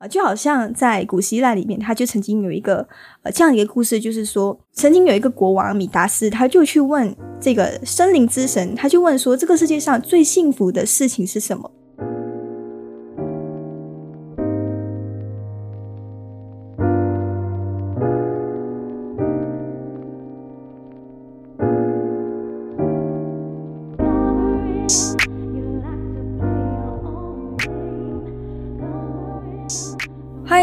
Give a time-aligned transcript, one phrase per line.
[0.00, 2.88] 啊，就好像在古希腊里面，他就曾经有一个
[3.22, 11.70] 呃这样一个故事，就是说，曾经有一个国王米达斯，他就去问这个森林之神，他就问说，这个世界上最幸福的事情是什么？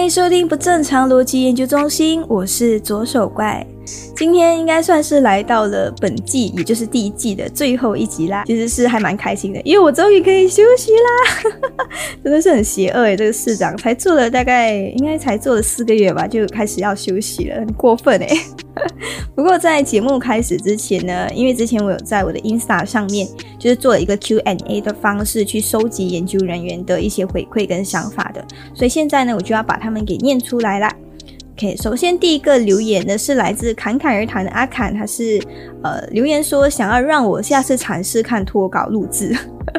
[0.08, 3.68] 欢迎收听不正常逻辑研究中心，我是左手怪。
[4.18, 8.44] 今天应该算是来到了本季，也就是第一季的最后一集啦。
[8.48, 11.88] 其实是还蛮开心的，因为我终于可以休息啦。
[12.24, 18.40] 真的是很邪恶诶，这个市长才做了大概应该才做了四个月吧，就开始要休息了，很过分诶。
[19.36, 23.28] 不过在节目开始之前呢，因为之前我有在我的 Insta 上面，
[23.60, 30.92] 就是做了一个 Q&A 的方式去收集研究人员的一些回馈跟想法的，所以现在呢，我就要把他们给念出来啦。
[31.58, 35.42] OK，首先第一个留言呢是来自侃侃而谈的阿侃，他是
[35.82, 39.36] 呃留言说想要让我下次尝试看脱稿录制。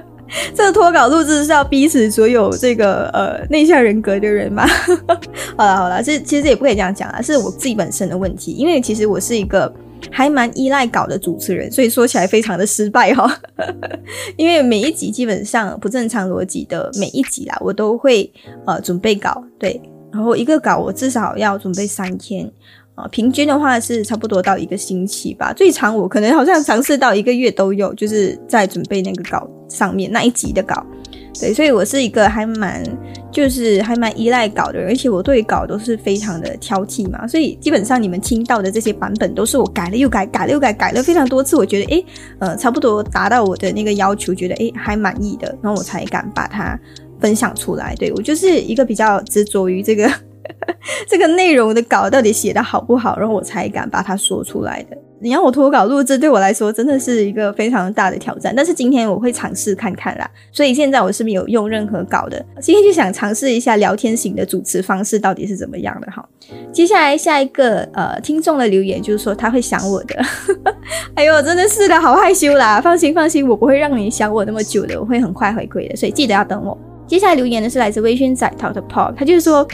[0.52, 4.66] 这个脱稿录制是要逼死所有这个呃内向人格的人吗？
[5.56, 8.50] 好了好了，这其实也不可以这样讲啊，是我自己本身的问题。
[8.50, 9.72] 因为其实我是一个
[10.10, 13.32] 还蛮依赖稿的主持人，所以说起来非常的失败哈。
[14.36, 18.28] 因为每一集基本上不正常逻辑的每一集啦，我都会
[18.66, 19.80] 呃准备稿，对，
[20.12, 22.50] 然后一个稿我至少要准备三天。
[22.94, 30.84] 啊，平均的话是差不多到一个星期吧，最长我可能好像尝试到一个月都有，就是在准备那个稿上面那一集的稿。
[31.40, 32.82] 对，所以我是一个还蛮
[33.30, 42.04] 就是还蛮依赖稿的人，而且我对稿都是非常的挑剔嘛，所以基本上你们听到的这些版本都是我改了又改，改了又改，改了非常多次，我觉得诶，
[42.40, 46.76] 呃，差不多达到我的那个要求，觉得诶还满意的，然后我才敢把它
[47.20, 47.94] 分享出来。
[47.96, 50.10] 对我就是一个比较执着于这个。
[51.06, 54.96] 这个内容的稿到底写的好不好，然后我才敢把它说出来的。
[55.20, 58.54] 你让我脱稿录制，对我来说真的是一个非常大的挑战。
[58.56, 60.28] 但是今天我会尝试看看啦。
[60.50, 62.42] 所以现在我是没有用任何稿的。
[62.62, 66.26] 今天就想尝试一下聊天型的主持方式到底是怎么样的哈。
[66.72, 70.16] 接下来下一个呃听众的留言就是说他会想我的。
[71.14, 72.80] 哎呦，真的是的，好害羞啦。
[72.80, 75.96] 放心放心，我不会让你想我那么久的，我会很快回归的。
[75.96, 76.76] 所以记得要等我。
[77.08, 79.66] 接下来留言的是来自微醺仔 Talk Pop，他就是说。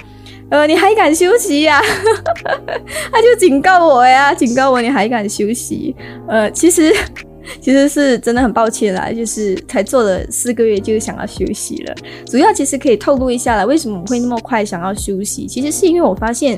[0.50, 1.80] 呃，你还敢休息呀？
[3.10, 5.96] 他就警告我呀，警告我你还敢休息？
[6.28, 6.94] 呃，其实
[7.62, 11.94] 其实是真的很抱歉啦，就是才做了四个月就想要休息了。
[12.26, 15.46] 主要其实可以透露一下啦，为什么我会那么快想要休息？
[15.46, 16.56] 其实是因为我发现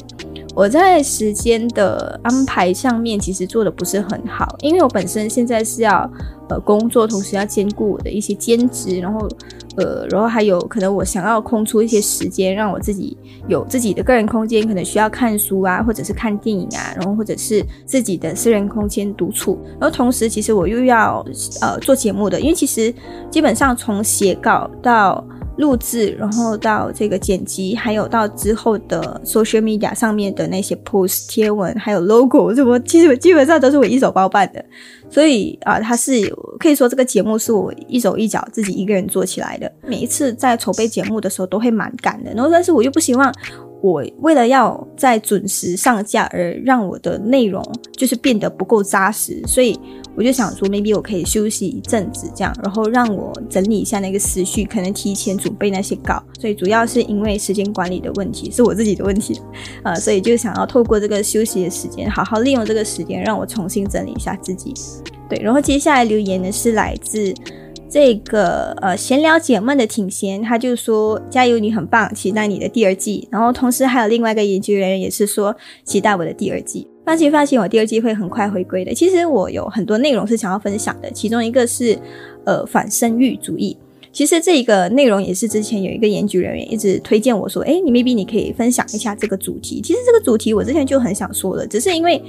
[0.55, 6.11] 我在时间的安排上面其实做的不是很好，因为我本身现在是要
[6.49, 9.29] 呃工作，同时要兼顾我的一些兼职，然后。
[9.77, 13.17] 呃，然后还有可能我想要空出一些时间，让我自己
[13.49, 19.59] 有自己的个人空间，可能需要看书啊，或者是看电影啊，然后或者是自己的私人空间独处。
[19.79, 21.25] 然后同时，其实我又要
[21.61, 22.93] 呃做节目的，因为其实
[23.31, 25.23] 基本上从写稿到
[25.57, 34.65] 录制，然后到这个剪辑，还有到之后的 social media 上面的那些 post 贴文，还有 logo，什么其实基本上都是我一手包办的。
[35.09, 36.29] 所以啊，它是
[36.59, 39.71] 可以说这个节目是我一手一脚自己一个人做起来的。
[39.87, 43.33] 每一次在筹备节目的时候都会蛮赶的，然后但是我又不希望
[43.87, 47.63] 我为了要在准时上架而让我的内容
[47.97, 49.79] 就是变得不够扎实，所以
[50.17, 56.21] 我就想说，maybe 我可以休息一阵子，这样，然后让我整理一下那个思绪，可能提前准备那些稿。
[56.41, 59.41] 所以主要是因为时间管理的问题，是我自己的问题，
[59.85, 64.75] 呃，所以就想要透过这个休息的时间，好好利用这个时间，让我重新整理一下自己。
[65.29, 67.33] 对，然后接下来留言呢是来自。
[67.97, 73.27] 这个呃，闲聊解闷的挺闲，他就说加油，你很棒，期待你的第二季。
[73.33, 76.87] 然后同时还有另外一个研究人员也是说期待我的第二季。
[77.07, 78.93] 放心放心，我第二季会很快回归的。
[78.93, 81.99] 其实我有很多内容是想要分享的，其中一个是
[82.45, 83.75] 呃反生育主义。
[84.13, 89.81] 其实这一个内容也是之前有一个研究人员一直推荐我说，哎，你 maybe 你可以分享一下这个主题。
[89.81, 92.23] 其实这个主题我之前就很想说了，只是因为。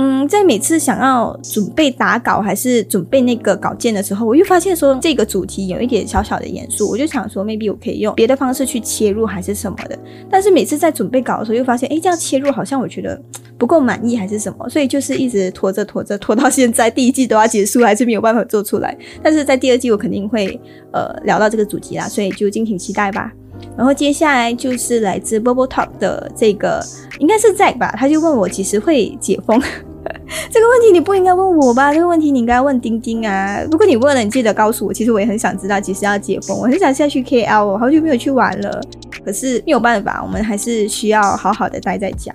[0.00, 9.98] 嗯，在每次想要准备打稿还是准备那个稿件的时候，我又发现说这个主题有一点小小的严肃，我就想说 maybe 我可以用别的方式去切入还是什么的。
[10.30, 13.20] 但是每次在准备稿的时候，又发现哎，这样切入好像我觉得
[13.58, 18.96] 不够满意还是什么，所以就是一直拖着拖着拖到现在，第一季都要结束，还是没有办法做出来。
[19.20, 20.60] 但是在第二季我肯定会
[20.92, 23.32] 呃聊到这个主题啦，所以就敬请期待吧。
[23.76, 26.80] 然后接下来就是来自 Bubble Talk 的这个，
[27.18, 27.92] 应该是 Zack 吧？
[27.98, 29.60] 他就问我几时会解封？
[30.50, 31.92] 这个问题你不应该问我吧？
[31.92, 33.60] 这个问题你应该问丁丁啊！
[33.70, 34.92] 如果你问了，你记得告诉我。
[34.92, 38.80] 其实我也很想知道几时要解封，我很想下去 KL，我好久没有去玩了。
[39.24, 42.32] 可是没有办法，我们还是需要好好的待在家。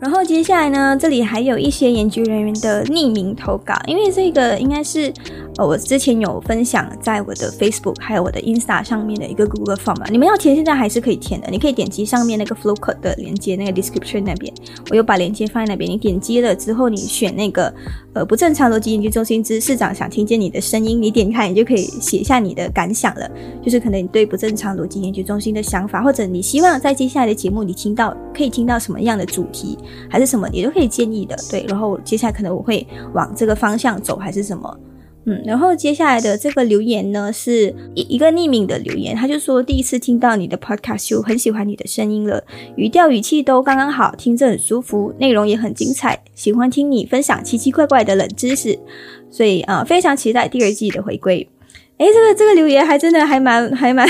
[0.00, 5.12] 然后接下来呢，这里还有一些研究人员的匿名投稿，因为这个应该是
[5.58, 14.50] 呃我之前有分享在我的 Facebook 还有我的 Insta 上面的一个 Google Form 嘛，你们要填现在还是可以填的，你可以点击上面那个 Flow 的连接，那个 Description 那边，
[14.90, 17.70] 我有把连接放在那边，你点击了之后，你选那个
[18.14, 23.30] 呃不正常逻辑研究中心之市长想听见你的声音，你点开你就可以写下你的感想了，
[23.62, 29.76] 就是可能你对不正常逻辑研究中心的想法，或者你希望在接下来的节目里听到可以听到什么样的主题。
[30.08, 31.64] 还是什么，你都可以建议的，对。
[31.68, 34.80] 然后接下来可能我会往这个方向走，还是什么，
[35.26, 35.40] 嗯。
[35.44, 42.42] 然后接下来的这个留言呢，是一一个匿名的留言，他就说第一次听到你的 podcast，就很喜欢你的声音了，
[42.76, 48.78] 语调语气都刚刚好，听着很舒服，内容也很精彩，喜欢听你分享奇奇怪怪的冷知识，
[49.30, 51.48] 所以啊，非常期待第二季的回归。
[51.98, 54.08] 诶，这个这个留言还真的还蛮还蛮。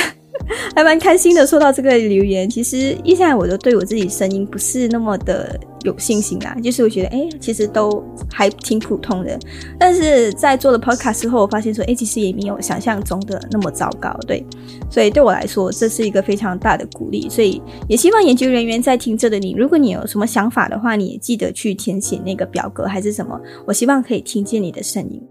[0.75, 2.49] 还蛮开心的，收到这个留言。
[2.49, 8.03] 其实一下我都对我自己声音不是那么的有信心啦，就是我觉得，哎，其实都
[8.33, 9.39] 还挺普通的。
[9.79, 14.45] 但是在做了 podcast 之后，我发现说，哎，其实也没有想象中的那么糟糕，对。
[14.91, 17.29] 所以对我来说，这是一个非常大的鼓励。
[17.31, 23.41] 所以也希望研究人员在听着的你，如果你有什么想法的话，你也记得去填写那个表格还是什么。
[23.67, 25.23] 我希望可以听见你的声音。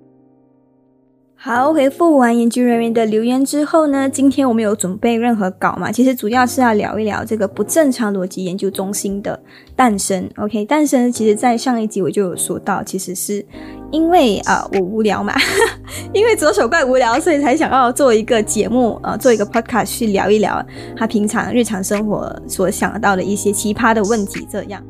[1.41, 5.89] 好，回复完研究人员的留言之后呢，今天我们有准备任何稿吗？
[5.89, 9.39] 其实主要是要聊一聊这个不正常逻辑研究中心的
[9.73, 10.29] 诞生。
[10.35, 13.43] OK，诞生其实在上一集我就有说到，其实是
[13.89, 15.33] 因为啊我无聊嘛，
[16.11, 20.61] 因为左手怪无聊，所以才想要做一个节目啊，做一个 podcast 去聊一聊
[20.97, 24.83] 他平常日常生活所想到的一些奇葩的问题，这样。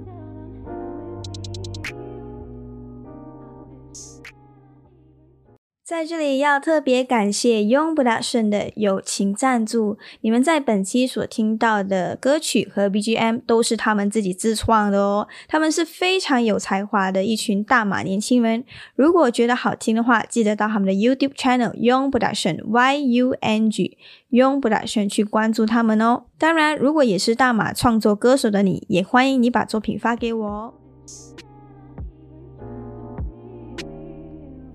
[5.90, 9.98] 在这里要特别感谢 Young Production 的友情赞助。
[10.22, 15.28] 你们在本期所听到的歌曲和 BGM 都是他们自己自创的哦。
[15.48, 18.64] 他们是非常有才华的一群大马年轻人。
[18.94, 23.98] 如果觉得好听的话，记得到他们的 YouTube channel Young Production Y U N G
[24.30, 26.26] Young Production 去关注他们哦。
[26.38, 30.74] 当然，如果也是大马创作歌手的你，也欢迎你把作品发给我哦。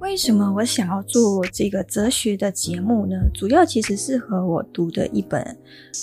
[0.04, 3.16] 为什么我想要做这个哲学的节目呢？
[3.32, 5.40] 主要其实是和我读的一本，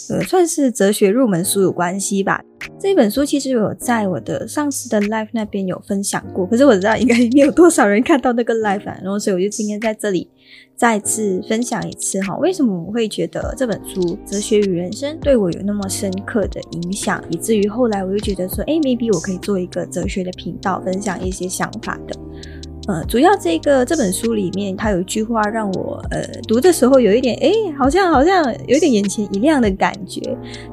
[0.09, 2.44] 呃，算是哲学入门书有关系吧。
[2.80, 10.27] 这本书其实我在我的上次的 live 那边有分享过，可是我知道应该没有多少人看到那个 live，然后所以我就今天在这里
[10.75, 12.36] 再次分享一次哈。
[12.38, 22.19] 为什么我会觉得这本书《哲学与人生》对我有那么深刻的影响，以至于后来我就觉得说，哎，maybe 我可以做一个哲学的频道，分享一些想法的。
[22.88, 30.19] 呃，主要这个这本书里面，它有一句话让我呃读的时候有一点哎，好像好像有点眼前一亮的感觉。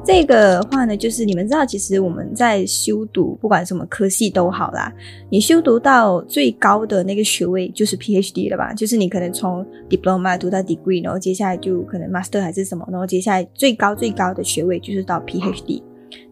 [0.03, 4.91] 这个话呢，就是你们知道，其实我们在修读，不管什么科系都好啦，
[5.29, 8.73] 你修读到最高的那个学位就是 PhD 了吧？
[8.73, 15.83] 就是你可能从 Diploma 读到 Degree，然后接下来就可能 Master 还是什么，然后接下来最高最高的学位就是到 PhD。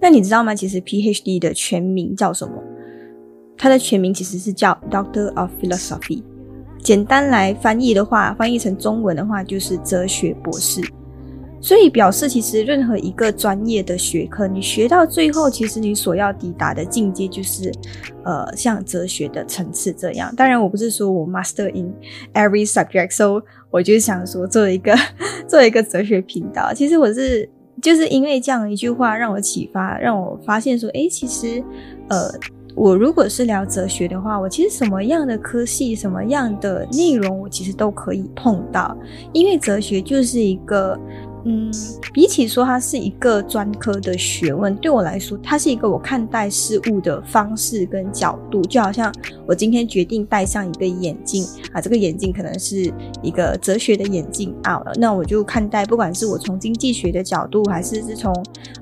[0.01, 0.55] 那你知道吗？
[0.55, 2.53] 其实 PhD 的全名叫什么？
[3.57, 6.21] 它的全名其实是叫 Doctor of Philosophy，
[6.83, 10.81] 简单来翻译的话，翻译成中文的话就是哲学博士。
[11.59, 17.71] 所以表示，其实任何一个专业的学科，你学到最后，其实你所要抵达的境界就是，
[18.23, 20.33] 呃，像哲学的层次这样。
[20.35, 21.91] 当然，我不是说我 master in
[22.35, 23.41] every subject，so
[23.71, 24.95] 我就想说做一个
[25.49, 26.71] 做一个哲学频道。
[26.75, 27.49] 其实我是
[27.81, 31.61] 就是因为这样一句话让我启发，让我发现说，哎，其实，
[32.09, 32.29] 呃。
[32.77, 38.95] 我如果是聊哲学的话，我其实什么样的科系、什么样的内容，我其实都可以碰到，
[39.33, 40.97] 因为哲学就是一个。
[41.45, 41.71] 嗯，
[42.13, 48.61] 比起说它是一个专科的学问，对我来说，它是一个我看待事物的方式跟角度。
[48.63, 49.13] 就好像
[49.47, 52.91] 我今天决定戴上一个眼镜啊，这个眼镜可能是
[53.21, 58.33] 一个哲学的眼镜啊，那我就看待，不管是我从经济学的角度，还是是从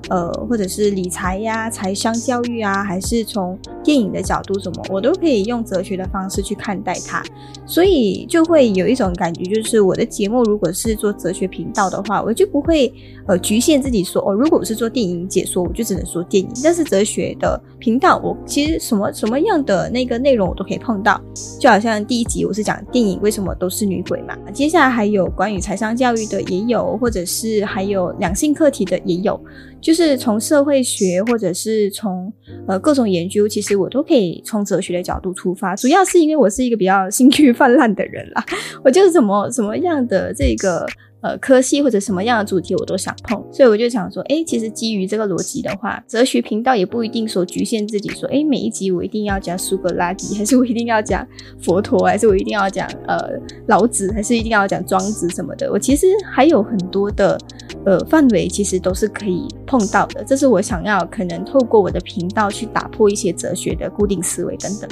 [0.08, 7.22] 呃，或者是理财呀、财商教育啊，还是从电影的角度什么，我都可以用哲学的方式去看待它。
[7.64, 12.45] 所以就会有一种感觉，就是我的节目如果是做哲学频道的话，我就。
[12.46, 12.92] 不会
[13.26, 16.48] 呃局限自己说哦，如果我是做电影解说，我就只能说电影。
[16.62, 21.20] 但是哲学的频道，我其实什么什么样的那个内容我都可以碰到。
[21.60, 29.38] 就好像第一集我是讲电影为什么都是女鬼嘛，接下来还有关于财商教育的也有，或者是还有两性课题的也有。
[29.78, 32.32] 就是从社会学或者是从
[32.66, 35.76] 呃各种研究，其实我都可以从哲学的角度出发。
[35.76, 38.44] 主要是因为我是一个比较兴趣泛滥的人啦，
[38.82, 40.86] 我就是什么什么样的这个。
[41.26, 51.26] 呃科系或者什么样的主题我都想碰，所以我就想说，哎，其实基于这个逻辑的话，哲学频道也不一定说局限自己说，哎，每一集我一定要讲苏格拉底，还是我一定要讲
[51.60, 53.18] 佛陀，还是我一定要讲呃
[53.66, 55.70] 老子，还是一定要讲庄子什么的。
[55.72, 57.36] 我其实还有很多的
[57.84, 60.22] 呃范围，其实都是可以碰到的。
[60.24, 64.88] 这是我想要可能透过我的频道去打破一些哲学的固定思维等等。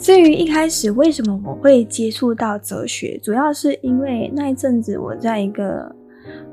[0.00, 5.94] 至于一开始为什么我会接触到哲学，主要是因为那一阵子我在一个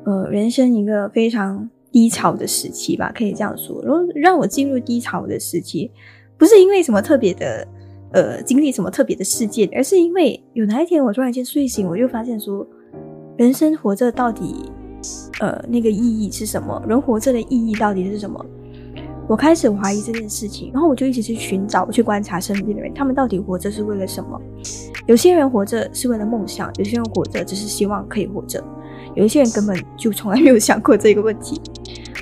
[0.04, 3.82] 呃人生一个非常低潮的时期吧，可以这样说。
[3.86, 5.89] 然后让我进入低潮的时期，
[6.38, 7.66] 不是因为什么特别的
[8.12, 12.68] 呃经历什么特别的事件，而是因为有哪一天我突然间睡醒，我就发现说，
[13.38, 14.70] 人生活着到底
[15.39, 16.84] 呃那个意义是什么？
[16.86, 18.46] 人活着的意义到底是什么？
[19.27, 24.39] 我开始怀疑这件事情，然后我就一直去寻找，去观察身边的人，他们到底活着是为了什么？
[25.05, 28.63] 有些人活着是为了梦想，有些人活着只是希望可以活着，
[29.15, 31.60] 有一些人根本就从来没有想过这个问题。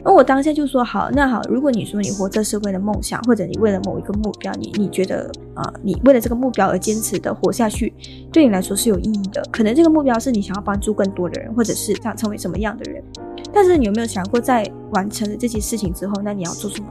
[0.03, 7.91] 而我当下就说：好，那好，如果你说你活着是为了梦想，或者你为了某一个目标，你你觉得啊，你为了这个目标而坚持的活下去，
[8.31, 9.43] 对你来说是有意义的。
[9.51, 13.03] 可能这个目标是你想要帮助更多的人，或者是想成为什么样的人。
[13.55, 16.89] 但是你有没有想过，在完成了这件事情之后，那你要做什么？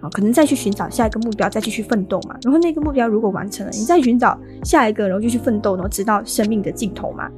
[0.00, 2.36] 啊，可能再去寻找下一个目标，再继续奋斗嘛。
[2.42, 7.30] 然后那个目标如果完成了，你再寻找下一个，然后就去奋斗，然后直到生命的尽头嘛。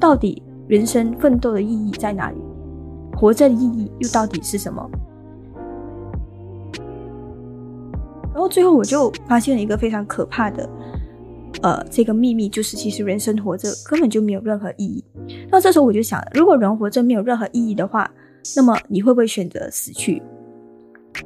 [0.00, 2.38] 到底人生奋斗的意义在哪里？
[3.14, 4.90] 活着的意义又到底是什么？
[8.32, 10.66] 然后最后我就发现了一个非常可怕的。
[11.60, 15.04] 呃，这个秘密就是，其实人生活着根本就没有任何意义。
[15.50, 18.10] 那这时候我就想，如果人活着没有任何意义的话，
[18.56, 20.20] 那么你会不会选择死去？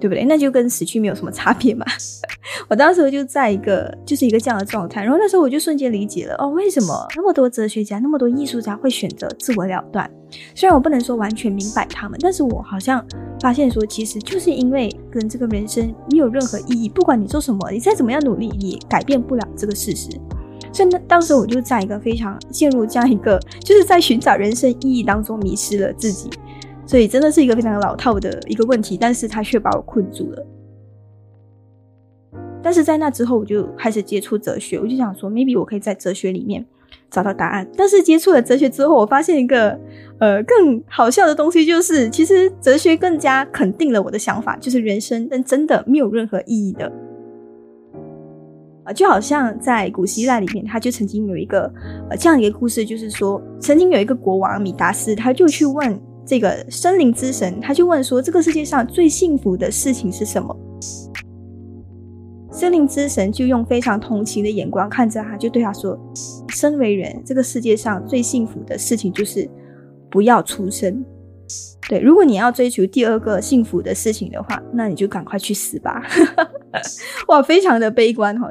[0.00, 0.24] 对不对？
[0.24, 1.84] 那就跟死去没有什么差别嘛。
[2.68, 10.08] 我当时就在一个就是一个这样的状态，然后那时候我就瞬间理解了哦，为什么那么多哲学家、那么多艺术家会选择自我了断？
[10.54, 13.04] 虽然我不能说完全明白他们，但是我好像
[13.40, 20.08] 发现说，其实就是因为跟这个人生没有任何意义，不管你做什么，你再怎么样努力，也改变不了这个事实。
[20.72, 26.28] 所以那当时我就在一个非常陷入这样一个就是在寻找人生意义当中迷失了自己。
[26.86, 30.46] 所以真的是一个非常老套的一个问题，但是他却把我困住了。
[32.62, 36.64] 但是在那之后，我就开始接触哲学，我就想说，maybe 我可以在哲学里面
[37.10, 37.68] 找到答案。
[37.76, 39.78] 但是接触了哲学之后，我发现一个
[40.18, 46.90] 呃更好笑的东西，就是其实哲学更加肯定了我的想法，就是人生但真的没有任何意义的。
[48.84, 51.72] 啊，就好像在古希腊里面，他就曾经有一个
[52.10, 55.96] 呃这样一个故事，就是说曾经有一个国王米达斯，他就去问。
[56.26, 60.54] 这个森林之神，他就问说：“这个世界上最幸福的事情是什么？”
[62.50, 65.96] 森林之神就用非常同情的眼光看着他，就对他说
[66.50, 69.48] ：“身为人，这个世界上最幸福的事情就是
[70.10, 71.04] 不要出生。
[71.88, 76.02] 对，如果你要追求第二个幸福的事情的话，那你就赶快去死吧。
[77.28, 78.50] ”哇，非常的悲观哈。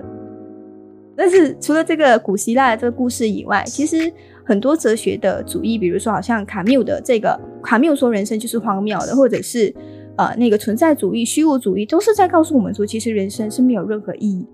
[1.18, 4.14] 但是除了这个古希腊的这个故事以外，其实。
[4.46, 9.74] 很多哲学的主义，比如说好像卡缪的这个卡缪说人生就是荒谬的，或者是
[10.18, 14.48] 呃那个存在主义、虚无主义，都是在告诉我们说，其实人生是没有任何意义。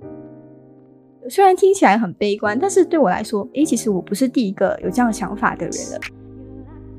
[1.29, 5.99] 虽然听起来很悲观，但是对我来说，诶，其实我不是第一个有这样想法的人了。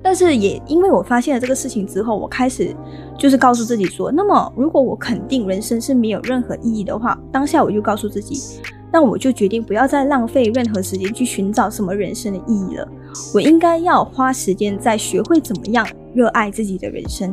[0.04, 2.75] 但是也因为我发现了这个事情之后，我开始
[3.16, 8.61] 就是告诉自己说，那么如果我肯定人生是没有任何意义的话，当下我就告诉自己。
[8.92, 12.87] 那我就决定不要再浪费任何时间去寻找什么人生的意义了。
[13.34, 17.32] 我应该要花时间在学会怎么样热爱自己的人生。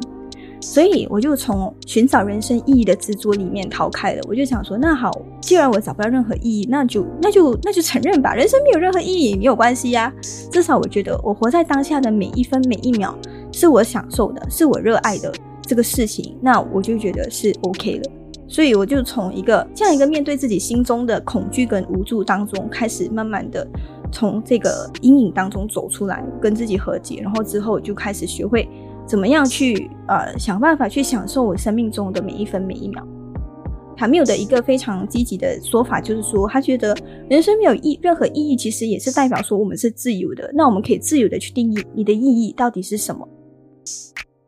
[0.61, 4.21] 所以我就从寻找人生意义的执着里面逃开了。
[4.27, 10.13] 我就想说，那好，既然我找不到任何意义，那就那就那就承认吧，人生没有任何意义没有关系呀。
[10.51, 13.17] 至少我觉得我活在当下的每一分每一秒
[13.53, 18.11] 是我享受的，是我热爱的这个事情，那我就觉得是 OK 了。
[18.49, 23.65] 所以我就从一个这样一个面对自己心中的恐惧跟无助当中，开始慢慢的
[24.11, 27.21] 从这个阴影当中走出来，跟自己和解。
[27.21, 28.67] 然后之后就开始学会
[29.05, 33.07] 怎么样去呃想办法去享受我生命中的每一分每一秒。
[33.95, 36.95] 卡缪的一个非常积极的说法就是说，他觉得
[37.29, 40.49] 人生没有意任何意义，其实也是代表说我们是自由的。
[40.55, 43.27] 那我们可以自由的去定义你的意义到底是什么。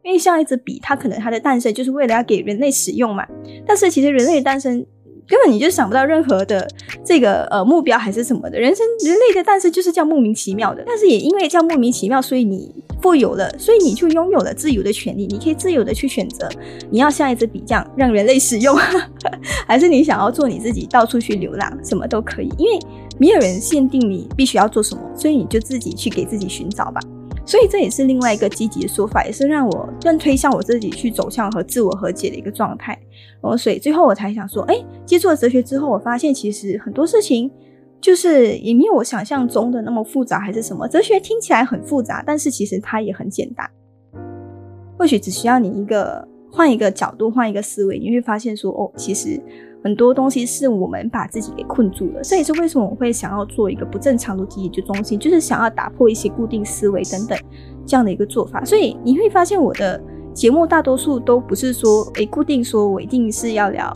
[0.04, 3.26] 因为像一支笔，它可能它的诞生就是为了要给人类使用嘛。
[3.66, 4.86] 但是其实人类的诞生
[5.28, 6.68] 根本你就想不到任何的
[7.06, 8.60] 这个呃目标还是什么的。
[8.60, 10.84] 人生人类的诞生就是这样莫名其妙的。
[10.86, 15.28] 但是也因为这样莫名其妙，所以你富有了，所以你就拥有了自由的权利。
[15.28, 16.50] 你可以自由的去选择
[16.90, 18.76] 你要像一支笔这样让人类使用，
[19.68, 22.50] 还是你想要做你自己到处去流浪，什么都可以。
[22.58, 22.80] 因为
[23.18, 27.00] 没有人限定你必须要做什么，所以你就自己去给自己寻找吧。
[27.46, 32.98] 所以这也是另外一个积极的说法，也是让我更推向我自己去走向和自我和解的一个状态。
[33.42, 37.52] 然后，所以最后我才想说，哎，接触了哲学之后，我发现其实很多事情
[38.00, 40.88] 就是也没有我想象中的那么复杂，还是什么？
[40.88, 43.70] 哲学听起来很复杂，但是其实它也很简单。
[44.98, 49.42] 或许只需要你一个换一个角度，换一个思维，你会发现说，哦，其实。
[49.84, 57.38] 很多东西是我们把自己给困住了，这也是为什么我会想要做一个不正常逻辑研究中心，就是想要打破一些固定思维等等
[57.86, 58.64] 这样的一个做法。
[58.64, 60.00] 所以你会发现我的
[60.34, 63.92] 节目大多数都不是说，诶，固定说我一定是要聊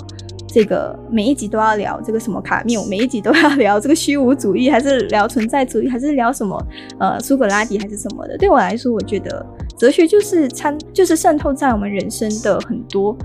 [0.47, 6.59] 这个，每一集都要聊这个什么卡缪，每一集都要聊这个虚无主义，还是聊存在主义，还是聊什么
[6.97, 8.35] 呃苏格拉底还是什么的。
[8.37, 9.45] 对我来说，我觉得
[9.77, 13.15] 哲学就是参，就是渗透在我们人生的很多。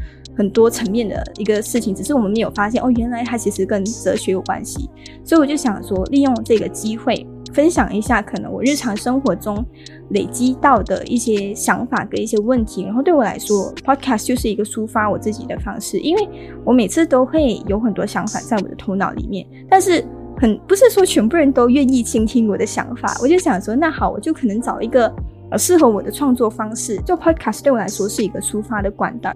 [0.41, 4.89] 很多层面的一个事情，只是我们没有发现哦，原来它其实跟哲学有关系。
[5.23, 9.63] 所以我就想说，利用这个机会分享一下，可能我日常生活中
[10.13, 12.85] 累积到的一些想法跟一些问题。
[12.85, 16.27] 然后对我来说，podcast 就是一个抒发我自己的方式，因为
[16.65, 20.03] 我每次都会有很多想法在我的头脑里面，但是
[20.39, 23.15] 很不是说全部人都愿意倾听我的想法。
[23.21, 25.15] 我就想说，那好，我就可能找一个
[25.51, 29.31] 呃适合我的创作方式，做 podcast 对我来说是一个抒发的管道。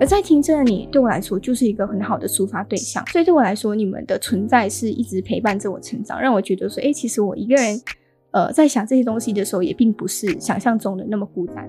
[0.00, 3.04] 而在听着你，对我来说就是一个很好的抒发对象。
[3.08, 7.80] 所以对我来说，你们的存在是一直陪伴着我成长，让我觉得说，哎，其实我一个人，
[8.30, 11.68] 呃，在想这些东西的时候，也并不是想象中的那么孤单。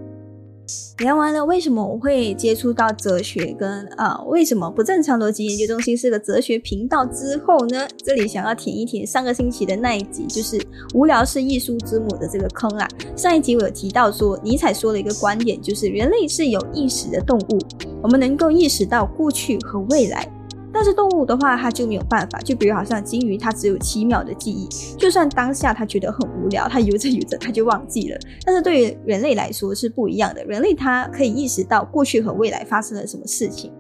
[0.99, 7.87] 聊完了为什么我会接触到哲学，跟啊为什么不正常逻辑研究中心是个哲学频道之后呢？
[7.97, 10.61] 这里想要填一填上个星期的那一集，就是
[10.93, 12.87] 无聊是艺术之母的这个坑啊。
[13.15, 17.57] 上一集我有提到说，尼采说了一个观点，就是人类是有意识的动物，
[18.01, 20.27] 我们能够意识到过去和未来。
[20.71, 22.39] 但是动物的话，它就没有办法。
[22.41, 28.19] 就比如好像金鱼，它只有七秒的记忆，就算当下它觉得很无聊，它游着游着它就忘记了。
[28.45, 33.71] 但是对于人类来说是不一样的，人类它可以意识到过去和未来发生了什么事情。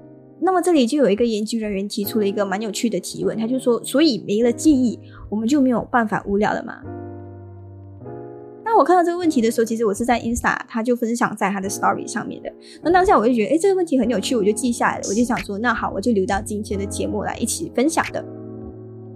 [0.41, 6.81] 那么这里就有一个研究人员提出了一个蛮有趣的提问，他就说：所以没了记忆，我们就没有办法无聊了吗？
[8.79, 12.49] 我看到这个问题的时候，其实我是在 Insta，他就分享在他的 Story 上面的。
[12.81, 15.03] 那当下我就觉得，哎，这个问题很有趣，我就记下来了。
[15.09, 18.23] 我就想说，那好，我就留到今天的节目来一起分享的。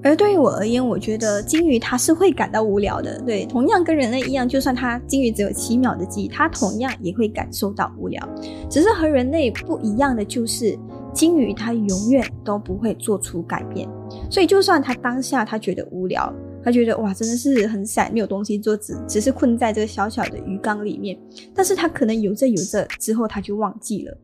[0.04, 3.17] 而对于我而言，我觉得金鱼它是会感到无聊的。
[3.21, 8.21] 对，同样跟人类一样，就算它金鱼只有七秒的记忆，它同样也会感受到无聊。
[8.69, 10.78] 只是和人类不一样的就是，
[11.13, 13.88] 金鱼它永远都不会做出改变。
[14.30, 16.34] 所以，就算它当下它觉得无聊。
[16.63, 21.17] 他觉得哇，真的是很散，没有东西做，只只是困在这个小小的鱼缸里面。
[21.54, 24.17] 但是他可能游着游着之后，他就忘记了，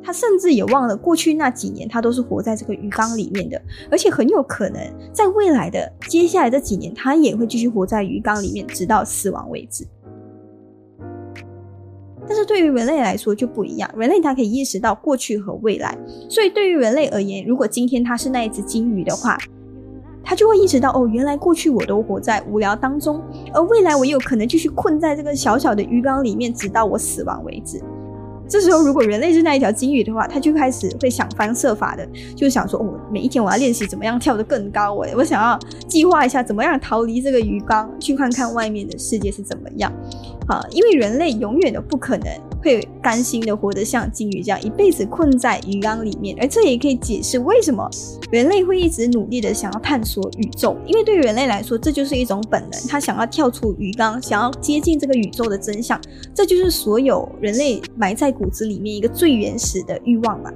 [0.00, 3.60] 他甚至也忘了过去那几年他都是活在这个鱼缸里面的，
[3.90, 4.80] 而且很有可能
[5.12, 9.84] 在未来的接下来这几年，他也会继续活在鱼缸里面，直到死亡为止。
[12.26, 15.98] 但是对于人类来说就不一样，人类他可以意识到过去和未来，
[16.30, 19.36] 所以对于人类而言，如果今天他是那一只金鱼的话。
[20.24, 27.80] 他就会意识到，哦，原来过去我都活在无聊当中，而未来我有可能继续困在这个小小的鱼缸里面，直到我死亡为止。
[28.46, 32.06] 这时候，如果人类是那一条金鱼的话，他就开始会想方设法的，
[32.36, 35.58] 就想说，哦，每一天我要练习怎么样跳得更高，我我想要
[35.88, 39.90] 计划一下怎么样逃离这个鱼缸，去看看外面的世界是怎么样。
[40.46, 42.26] 啊，因为人类永远都不可能
[42.64, 47.88] 会甘心的活得像金鱼这样一辈子困在鱼缸里面，而这也可以解释为什么
[48.32, 50.74] 人类会一直努力的想要探索宇宙。
[50.86, 56.00] 因为对人类来说，这就是一种本能，他想要跳出鱼缸，想要接近这个宇宙的真相，
[56.34, 60.50] 这就是所有人类埋在骨子里面一个最原始的欲望吧。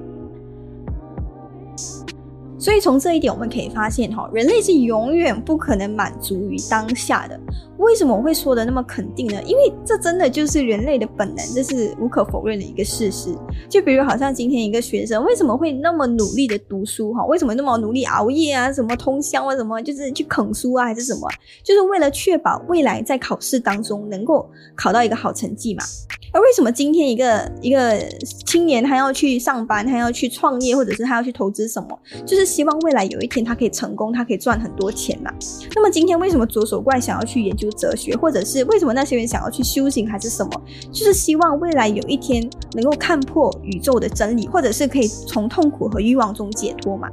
[2.59, 7.39] 所以从这一点我们可以发现，哈，人类是永远不可能满足于当下的。
[7.79, 9.41] 为什么我会说的那么肯定呢？
[9.45, 13.33] 因为这真的就是人类的本能，这是无可否认的一个事实。
[13.69, 21.29] 就比如，好像今天一个学生为什么会那么努力的读书，哈，为什么那么努力熬夜啊，什么通宵啊，什么就是去啃书啊，还是什么，
[21.63, 25.85] 就是为了确保未来在考试当中能够考到一个好成绩嘛。
[26.33, 27.99] 而为什么今天一个一个
[28.47, 35.33] 青年他要去上班，他要去创业，或者是他要去投资什么，就是希望未来有一天他可以成功，他可以赚很多钱嘛？
[35.75, 40.51] 那么今天为什么左手怪想要去研究哲学，或者是为什么那些人想要去修行，还是什么？
[40.93, 47.09] 就是希望未来有一天能够看破宇宙的真理，或者是可以从痛苦和欲望中解脱嘛？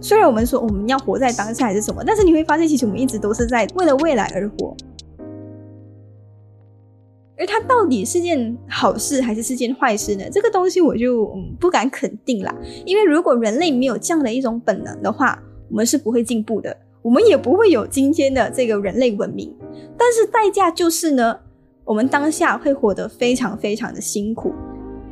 [0.00, 4.76] 虽然我们说我们要活在当下还是什么，但是你会发现，其实我们一直都是在为了未来而活。
[7.36, 10.24] 而它到底是件好事还是是件坏事呢？
[10.30, 12.54] 这个东西我就不敢肯定啦。
[12.86, 16.76] 因为如果人类没有这样的一种本能的话，我们是不会进步的。
[17.02, 19.54] 我们也不会有今天的这个人类文明。
[19.98, 21.38] 但是代价就是呢，
[21.84, 24.52] 我们当下会活得非常非常的辛苦。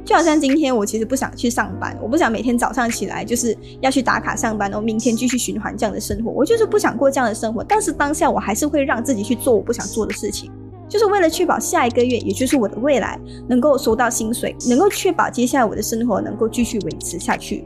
[0.05, 6.31] 就好像今天我其实不想去上班，我不想每天早上起来就是要去打卡上班，然后明天继续循环这样的生活。
[6.31, 10.51] 我就是不想过这样的生活，但是当下我还是会让自己去做我不想做的事情，
[10.93, 17.65] 就是为了确保下一个月，也就是我的未来能够收到薪水，能够确保接下来我的生活能够继续维持下去。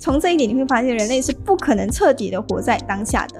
[0.00, 3.36] 从这一点你会发现，人类是不可能彻底的活在当下的。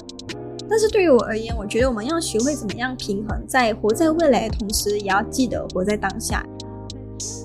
[0.68, 6.46] 但是对于我而言，我觉得我们要学会怎么样平衡，在活在未来的同时，也要记得活在当下。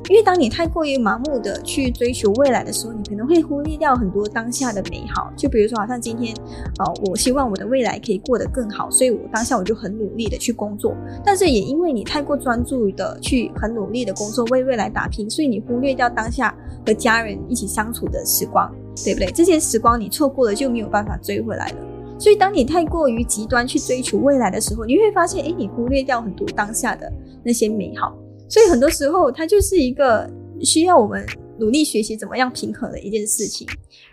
[0.09, 5.31] 因为当你太过于盲目的去追求未来的时候，你可能会忽略掉很多当下的美好。
[5.35, 6.35] 就比如说，好像今天，
[6.79, 10.95] 呃，我希望我的未来可以过得更好，所以我当下我就很努力的去工作。
[11.23, 18.71] 但是也因为你太过专注的去很努力的工作，为未来打拼，所以你忽略掉当下和家人一起相处的时光，
[19.03, 19.31] 对不对？
[19.31, 21.77] 这些时光你错过了就没有办法追回来了。
[22.17, 27.11] 所以当你太过于极端去追求未来的时候，你会发现，哎，你忽略掉很多当下的
[27.43, 28.15] 那些美好。
[28.47, 30.29] 所以很多时候，它就是一个
[30.61, 31.25] 需要我们
[31.57, 33.67] 努力学习怎么样平衡的一件事情。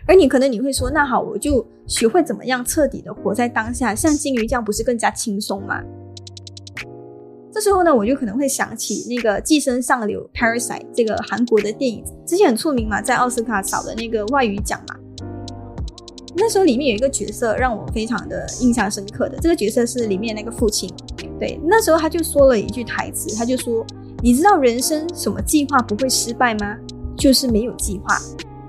[0.07, 5.81] 而你可能你会说，那好，我就学会怎么样彻底的活在当下，像金鱼这样，不是更加轻松吗？
[7.51, 14.95] 这时候呢，我就可能会想起那个《寄生上流》（Parasite） 这个韩国的电影，之前很出名嘛，在奥斯卡扫的那个外语奖嘛。
[16.35, 20.91] 那时候里面有一个角色让我非常的印象深刻的，这个角色是里面那个父亲。
[21.39, 23.85] 对，那时候他就说了一句台词，他就说。
[24.23, 26.77] 你知道人生什么计划不会失败吗？
[27.17, 28.17] 就是没有计划。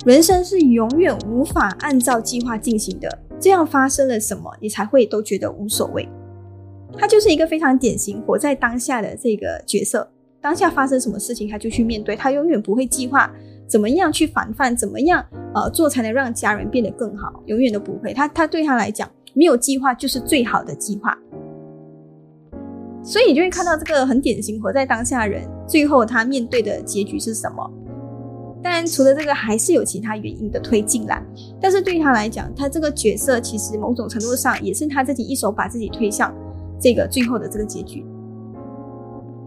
[0.05, 3.09] 人生是永远无法按照计划进行的。
[3.39, 6.09] 这样发生了什么，你才会都觉得无所谓。
[6.99, 10.11] 他就是一个非常典型活在当下的这个角色。
[10.41, 12.17] 当下发生什么事情，他就去面对。
[12.17, 13.33] 他永远不会计划
[13.69, 18.13] 怎么样去防范，怎么样呃做才能让家人变得更好，永远都不会。
[18.13, 21.17] 他他对他来讲，没有计划就是最好的计划。
[23.05, 27.71] 所以你就会看到这个很典型活在当下人，最后他面对的结局是什么？
[28.63, 31.23] 当然，除了这个，还是有其他原因的推进啦。
[31.61, 36.35] 但是对于他来讲，他这个角色其实某种程度上也是他自己一手把自己推向
[36.81, 38.03] 这个最后的这个结局。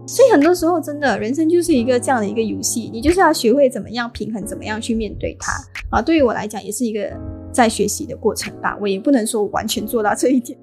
[0.06, 5.52] 所以很多时候，真的人生就是一个这样的一个游戏，你就是要学会怎么样平衡，怎么样去面对它
[5.90, 6.00] 啊。
[6.00, 7.10] 对于我来讲，也是一个
[7.52, 8.78] 在学习的过程吧。
[8.80, 10.56] 我也不能说完全做到这一点。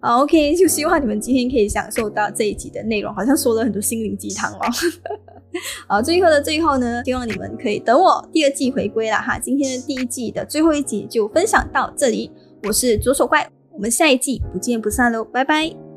[0.00, 4.60] 啊，OK，就希望你们今天可以享受到这一集的内容，好像说了很多心灵鸡汤哦。
[5.88, 9.38] 啊，最后的最后呢，希望你们可以等我第二季回归了哈。
[9.38, 12.30] 今天的第一季的最后一集就分享到这里，
[12.64, 15.87] 我是左手怪，我们下一季不见不散喽，拜拜。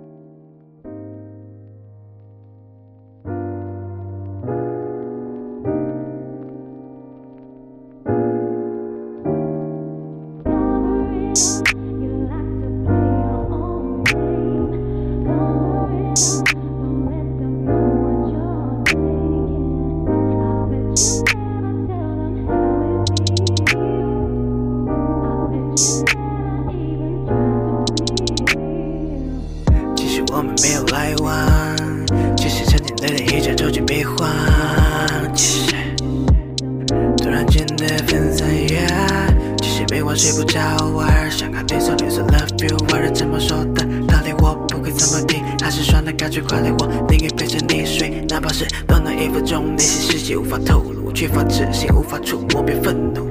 [43.14, 53.31] 怎么说的道理我不会怎么听，还是算了，干脆快点，我宁愿陪着你睡，哪怕是短短一分钟，内心世界无法透露，缺乏自信，无法触摸，别愤怒。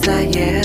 [0.00, 0.59] 再也。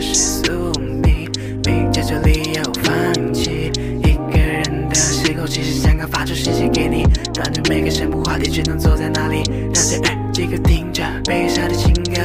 [0.00, 1.30] 是宿命，
[1.64, 3.70] 没在这里要放弃。
[4.02, 12.22] 一个人的时候，其实想更发出信息给你，但就每个声部话题只能坐在那里，那些耳机个听着悲伤的情歌，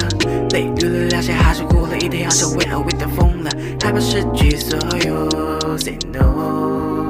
[0.52, 7.10] 泪流了那些还是哭了，一定要像为 a w i 疯了，害怕失去所有，say no、